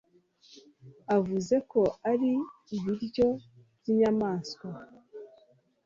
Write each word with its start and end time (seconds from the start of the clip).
Uvuze 1.17 1.55
ko 1.71 1.81
ari 2.11 2.31
ibiryo 2.75 3.27
byinyamaswa 3.79 4.67